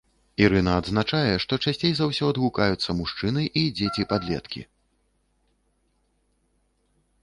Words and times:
Ірына 0.43 0.71
адзначае, 0.81 1.33
што 1.43 1.53
часцей 1.65 1.93
за 1.99 2.05
ўсё 2.13 2.25
адгукаюцца 2.33 2.89
мужчыны 3.03 3.41
і 3.65 3.69
дзеці-падлеткі. 3.77 4.67